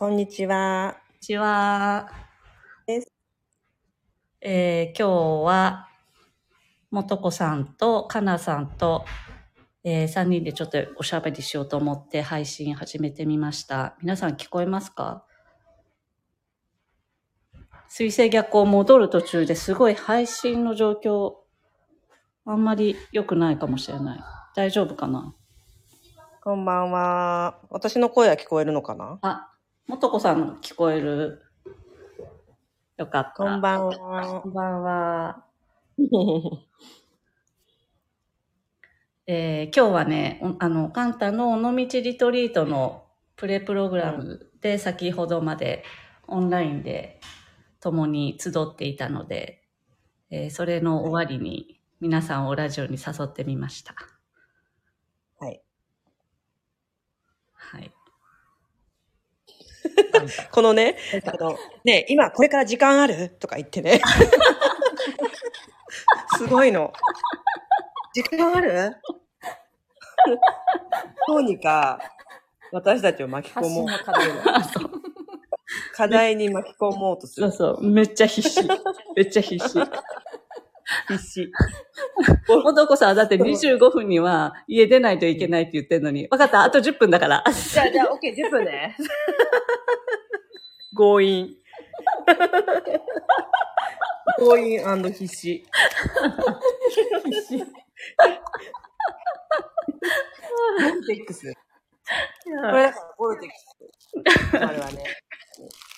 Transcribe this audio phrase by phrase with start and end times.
[0.00, 0.96] こんにちは。
[0.96, 2.08] こんにちは
[2.86, 3.12] です。
[4.40, 5.88] えー今日は、
[6.90, 9.04] もとこさんとかなさんと、
[9.84, 13.94] え3人でちょっとおしゃべりしようと思って配信始めてみました。
[14.00, 15.26] 皆さん聞こえますか？
[17.86, 21.34] 水星逆行戻る途中ですごい配信の状況、
[22.46, 24.20] あんまり良くないかもしれない。
[24.56, 25.34] 大丈夫かな？
[26.42, 27.60] こんばんは。
[27.68, 29.18] 私の声は聞こえるのかな？
[29.20, 29.48] あ、
[29.90, 31.42] もとこさん聞こえる
[32.96, 33.42] よかった。
[33.44, 33.92] こんばんは
[34.42, 34.48] こ。
[34.48, 35.44] んばんは。
[39.26, 45.82] えー今日はね、おあの、カンタの尾道リトリートのプレプログラムで先ほどまで
[46.28, 47.20] オンラインで
[47.80, 49.66] 共に集っていたので、
[50.30, 53.96] えーそれの終わりに皆さんをラジオに誘ってみました。
[55.40, 55.60] はい。
[57.54, 57.92] はい。
[60.50, 63.30] このね、あの、ね、今これから時間ある？
[63.40, 64.00] とか言ってね。
[66.36, 66.92] すごいの。
[68.14, 68.96] 時間ある？
[71.28, 71.98] どうにか
[72.72, 73.86] 私たちを巻き込もう。
[75.94, 77.50] 課題に巻き込もうとする。
[77.52, 78.60] そうそう、めっちゃ必死。
[79.16, 79.78] めっちゃ必死。
[81.08, 81.52] 必死。
[82.48, 87.44] もとこさんはだって25分には家出ないといけないって言ってんのに、分かった、あと10分だから。
[87.46, 88.96] じゃあ、じゃあ、OK、10分ね。
[91.00, 91.56] 強引。
[94.38, 94.78] 強引
[95.14, 95.64] 必死。
[100.78, 101.54] ボルテックス。
[102.44, 103.56] これだからボルテック
[104.50, 104.58] ス。
[104.58, 105.02] あれはね、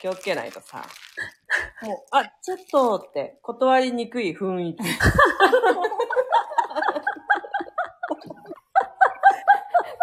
[0.00, 0.82] 気をつけないとさ。
[1.82, 4.82] もう、あ、ちょっとって断りにくい雰囲気。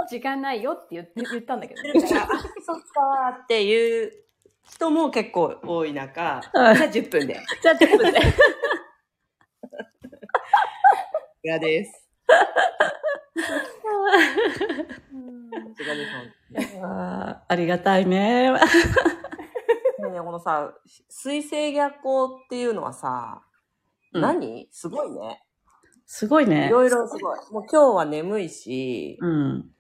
[0.08, 1.94] 時間ないよって言って言ったんだけど、ね。
[2.06, 4.23] そっかーっていう
[4.64, 7.40] 人も結構多い中、じゃはいあ10分で。
[7.62, 8.20] じゃあ10分で。
[11.44, 12.10] 嫌です。
[16.82, 18.52] あーありがたいね。
[18.54, 18.60] ね
[20.24, 20.74] このさ、
[21.10, 23.44] 水星逆行っていうのはさ、
[24.14, 24.70] うん何？
[24.72, 25.44] すごいね。
[26.06, 26.70] すごいねい。
[26.70, 27.40] ろいろすごい。
[27.52, 29.73] もう今日は眠いし、うん。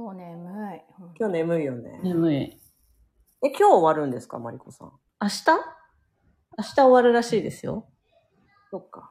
[0.00, 0.80] 今日眠い。
[1.18, 2.00] 今日眠いよね。
[2.02, 2.36] 眠い。
[3.44, 4.92] え、今日終わるんですかマリコさん？
[5.20, 5.44] 明日？
[6.56, 7.86] 明日終わるらしいですよ。
[8.70, 9.10] そっか。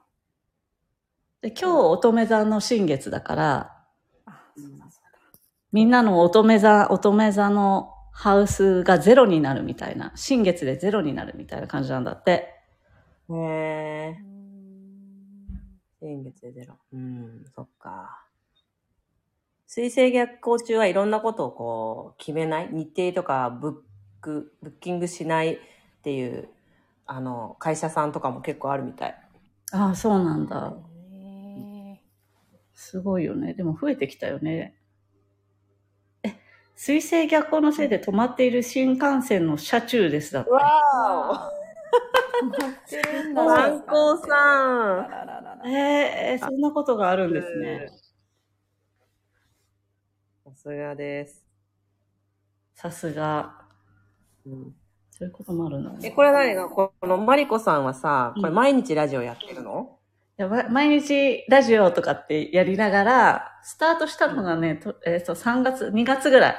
[1.42, 3.78] で今日乙女座の新月だから、
[4.26, 5.20] あ、そうだそうだ。
[5.72, 12.32] みんなの乙女座、乙女座のハウスがゼロになるみたいな、新月でゼロになるみたいな感じなんだって。
[13.30, 14.24] へえう。
[14.24, 14.30] ん
[16.00, 16.74] 先月でゼロ。
[16.94, 18.26] うん、そっか。
[19.72, 23.74] 水星逆行中はいろんなことをこう決めない日程とかブッ
[24.20, 25.58] ク、ブッキングしないっ
[26.02, 26.50] ていう、
[27.06, 29.16] あの、会社さんとかも結構あるみたい。
[29.72, 30.74] ああ、そうなんだ。
[31.14, 32.02] へ
[32.74, 33.54] すごいよね。
[33.54, 34.74] でも増えてきたよね。
[36.24, 36.34] え、
[36.76, 40.50] 水星逆行のせいで止まっている新幹線の車中ですだって。
[40.50, 43.56] わー待ってるんーだ。
[43.56, 47.99] 参考あさんえー、そんなことがあるんですね。
[50.60, 51.46] さすがです。
[52.74, 53.62] さすが。
[54.46, 54.76] うん
[55.10, 55.98] そういうこともあるの。
[56.04, 56.68] え、これ何が？
[56.68, 60.00] このマリコさんはさ、これ毎日ラジオやってるの、
[60.38, 66.56] いやま毎日ラジオとかってやりながら、スタートしたのがね、とえっ、と、3月、2月ぐらい。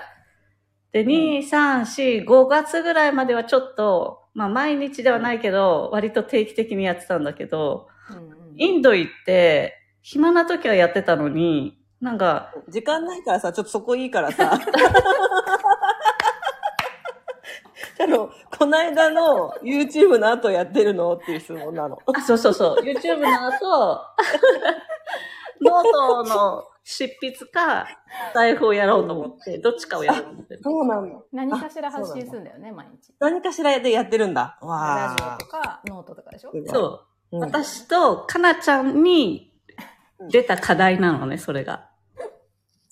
[0.93, 14.53] で、2、3、4、5月ぐらいまではちょっと、まあ毎日ではないけど、割と定期的にやってたんだけど、うんうんインド行って、暇な時はやってたのに、なんか、時間ないからさ、ちょっとそこいいからさ。
[18.03, 21.15] あの、この間の YouTube の後やってるの？
[21.15, 21.99] っていう質問なの。
[22.07, 24.01] あ、そうそうそう、YouTube の後、
[25.61, 27.87] ノートの執筆か、
[28.33, 30.61] 台本をやろうと思って、どっちかをやろうと思ってる。
[30.63, 31.19] そうなんだ。
[31.33, 33.13] 何かしら発信するんだよね、毎日。
[33.19, 34.59] 何かしらでやってるんだ。
[34.63, 34.79] わあ。
[34.79, 36.53] ラジオとか、ノートとかでしょ？
[36.67, 36.81] そ
[37.33, 37.37] う。
[37.37, 39.53] うん私とかなちゃんに
[40.31, 41.90] 出た課題なのね、それが。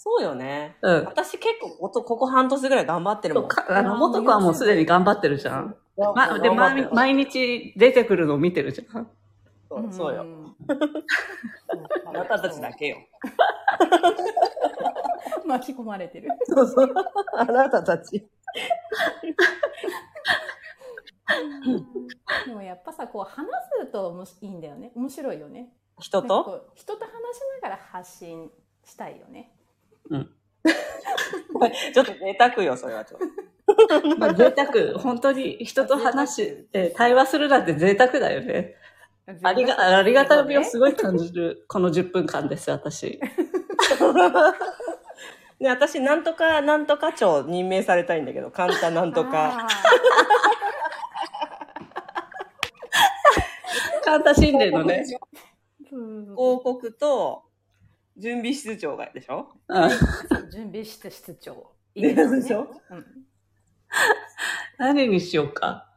[0.00, 0.76] そうよね。
[0.80, 1.04] うん。
[1.06, 3.48] 私結構ここ、ここ半年ぐらい頑張ってるもん。
[3.48, 5.76] かあの、元子はもうすでに頑張ってるじゃん。
[5.96, 9.10] ま、で、毎頑張ってる毎日出てくるのを見てるじゃん。
[9.68, 10.22] そうそうよ。
[10.22, 10.54] ん
[12.06, 12.98] あなたたちだけよ。
[15.44, 16.28] 巻き込まれてる。
[16.44, 16.94] そうそう。
[17.34, 18.24] あなたたち。
[22.46, 23.48] でもやっぱさ、こう話
[23.84, 24.92] すとむいいんだよね。
[24.94, 25.72] 面白いよね。
[25.98, 26.70] 人と？
[26.76, 28.48] 人と話しながら発信
[28.84, 29.52] したいよね。
[30.10, 30.30] うん。
[31.92, 33.26] ちょっと贅沢よ、それはちょっと。
[34.18, 34.98] まあ、贅沢。
[34.98, 38.76] 本当に人と話して、対話するなんて贅沢だよね。
[39.42, 43.20] ありが、ありがたみをすごい感じる、この10分間です、私。
[45.60, 49.66] ね、私、なんとか、なんとか長任命されたいんだけど、簡単なんとか。
[49.66, 49.68] あ
[54.04, 55.04] カンタ心霊のね。
[55.92, 57.42] ーうん広告と、
[58.18, 59.48] 準備室長がでしょ？
[59.68, 59.88] うん
[60.50, 61.72] 準備室室長。
[61.94, 63.06] いいでねしょうん
[64.78, 65.88] 何にしようか？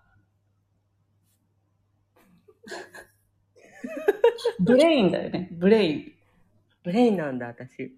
[4.60, 5.50] ブレインだよね。
[5.52, 6.14] ブレイン。
[6.84, 7.96] ブレインなんだ、私。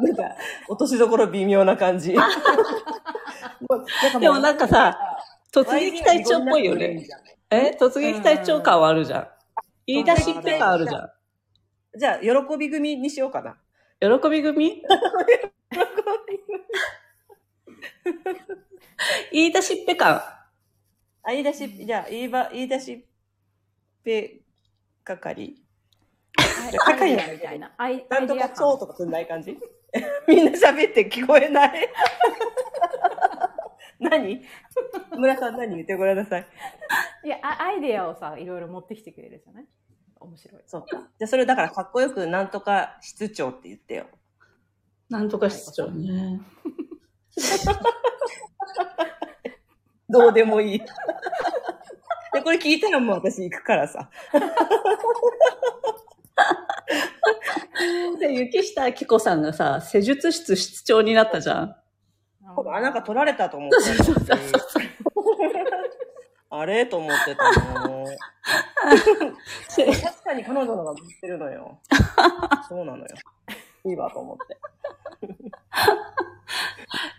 [0.00, 0.22] なんか、
[0.68, 2.12] 落としどころ微妙な感じ。
[4.20, 4.96] でもなんかさ、
[5.52, 7.06] 突撃隊長っぽいよね。
[7.50, 7.76] え？
[7.78, 9.28] 突撃隊長感はあるじゃん。
[9.86, 11.10] 言い出しっぺ感あるじゃん。
[11.98, 12.28] じゃあ、喜
[12.58, 13.56] び組にしようかな。
[14.00, 14.82] 喜び組？
[19.32, 20.16] 言い出しっぺ感。
[21.22, 23.04] あ、言い出し、じゃあ、言いば、言い出しっ
[24.04, 24.40] ぺ
[25.04, 25.56] 係。
[26.86, 27.72] アイデアみたいな。
[28.10, 28.50] なんとか。
[28.50, 29.58] 超とかくんない感じ？
[30.26, 31.88] みんな喋って聞こえない。
[33.98, 34.44] 何？
[35.16, 35.74] 村さん何？
[35.74, 36.46] 言ってごらんなさい。
[37.28, 39.66] いや、あアイデアをさ、いろいろ持ってきてくれるじゃない？
[40.18, 40.62] 面白い。
[40.66, 40.86] そうか。
[40.92, 44.06] じゃあそれだからかっこよくなんとか室長って言ってよ。
[45.10, 46.40] なんとか室長ね。
[50.08, 50.78] どうでもいい。
[52.32, 54.08] で、これ聞いたらもう私行くからさ。
[58.18, 61.76] で、雪下明子さんがさ、施術室室長になったじゃん。
[62.46, 63.76] あ、なんか取られたと思って
[64.26, 64.34] た。
[66.60, 66.86] あれ？
[66.86, 67.50] と思ってた
[67.88, 68.04] の。
[69.68, 71.78] 確かに彼女のが知ってるのよ。
[72.68, 73.06] そうなのよ。
[73.84, 74.58] いいわと思って。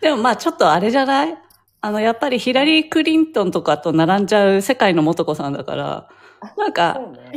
[0.02, 1.38] でもまあちょっとあれじゃない？
[1.82, 6.08] あの、やっぱりヒラリー・クリントンとかと並んじゃう世界の元子さんだから、
[6.58, 7.30] なんそか、うね。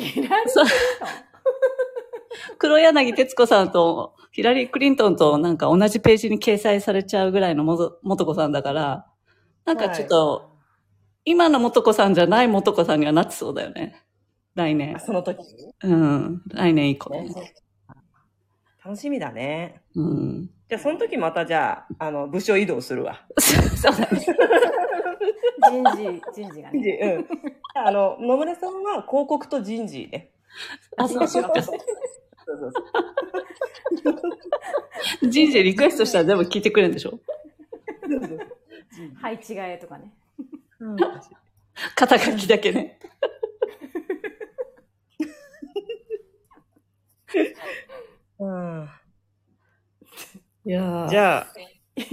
[2.58, 9.06] 黒柳徹子さんとヒラリー・クリントンとなんか同じページに掲載されちゃうぐらいの元元子さんだから、
[9.66, 10.53] なんかちょっと、
[11.26, 14.02] 今の元子さんじゃない元子さんにはなってそうだよね。
[14.56, 15.00] 来年あ。
[15.00, 15.38] その時？
[15.84, 16.42] うん。
[16.50, 17.54] 来年以降ねね。
[18.84, 19.82] 楽しみだね。
[19.96, 20.50] うん。
[20.68, 23.26] じゃあその時またじゃあ、あの、部署移動するわ。
[23.40, 24.08] そうだね。
[25.72, 27.26] 人事、人事が人ね。
[27.26, 27.38] 事、
[27.80, 27.88] うん。
[27.88, 30.32] あの、野村さんは広告と人事ね。
[30.98, 31.62] あ、そうしようか。
[31.64, 31.78] そう
[32.46, 34.12] そうそ
[35.22, 35.30] う。
[35.30, 37.18] 人事リクエストしたら全部聞いてくれるんでしょ？
[39.22, 40.12] 配置替えとかね。
[40.84, 40.98] うん
[41.96, 43.00] 肩書きだけね。
[48.40, 48.90] うん。
[50.66, 51.48] いやーじゃあ、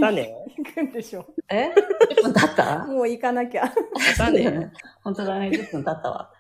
[0.01, 0.35] だね。
[0.57, 1.27] 行くんでしょ。
[1.51, 1.73] え
[2.19, 2.87] ?10 分経った？
[2.87, 3.73] もう行かなきゃ。
[4.19, 4.31] だ。
[4.31, 4.73] ね。
[5.03, 5.49] 本当だね。
[5.49, 6.31] 10分経ったわ。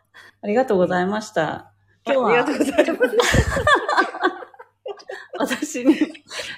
[0.43, 1.73] ありがとうございました。
[2.07, 3.17] 今日はありがとうございます。
[5.39, 5.97] 私に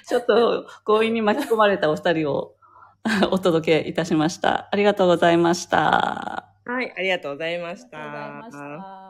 [0.07, 2.55] ちょっと強引に巻き込まれたお二人を
[3.31, 4.69] お届けいたしました。
[4.71, 6.53] ありがとうございました。
[6.65, 8.51] はい、ありがとうございましありがとうございまた。
[8.51, 9.02] した。